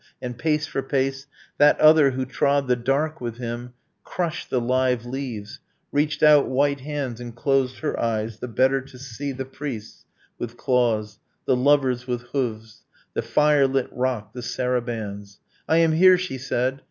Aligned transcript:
And 0.19 0.35
pace 0.35 0.65
for 0.65 0.81
pace 0.81 1.27
That 1.59 1.79
other, 1.79 2.09
who 2.09 2.25
trod 2.25 2.67
the 2.67 2.75
dark 2.75 3.21
with 3.21 3.37
him, 3.37 3.73
Crushed 4.03 4.49
the 4.49 4.59
live 4.59 5.05
leaves, 5.05 5.59
reached 5.91 6.23
out 6.23 6.47
white 6.47 6.79
hands 6.79 7.21
And 7.21 7.35
closed 7.35 7.77
her 7.81 7.99
eyes, 7.99 8.39
the 8.39 8.47
better 8.47 8.81
to 8.81 8.97
see 8.97 9.31
The 9.31 9.45
priests 9.45 10.03
with 10.39 10.57
claws, 10.57 11.19
the 11.45 11.55
lovers 11.55 12.07
with 12.07 12.21
hooves, 12.31 12.81
The 13.13 13.21
fire 13.21 13.67
lit 13.67 13.89
rock, 13.91 14.33
the 14.33 14.41
sarabands. 14.41 15.37
I 15.69 15.77
am 15.77 15.91
here! 15.91 16.17
she 16.17 16.39
said. 16.39 16.79